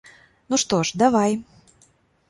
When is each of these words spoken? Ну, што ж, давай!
Ну, 0.53 0.59
што 0.63 0.81
ж, 0.87 0.99
давай! 1.05 1.39